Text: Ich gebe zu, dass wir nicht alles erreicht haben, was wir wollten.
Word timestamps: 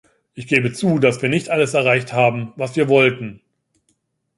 Ich 0.33 0.47
gebe 0.47 0.73
zu, 0.73 0.97
dass 0.97 1.21
wir 1.21 1.29
nicht 1.29 1.49
alles 1.49 1.75
erreicht 1.75 2.11
haben, 2.11 2.53
was 2.55 2.75
wir 2.75 2.89
wollten. 2.89 3.39